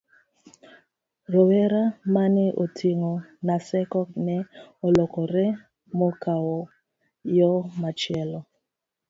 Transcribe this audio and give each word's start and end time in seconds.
rowera 1.31 1.81
mane 2.13 2.45
oting'o 2.63 3.13
Naseko 3.45 4.01
ne 4.25 4.37
olokore 4.87 5.45
mokawo 5.99 6.57
yo 7.37 7.51
machielo 7.81 8.39